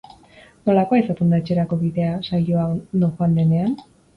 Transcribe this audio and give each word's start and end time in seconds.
Nolakoa 0.69 1.01
izaten 1.01 1.35
da 1.35 1.39
etxerako 1.43 1.79
bidea 1.83 2.17
saioa 2.31 2.67
ondo 2.73 3.15
joan 3.21 3.41
denean? 3.43 3.79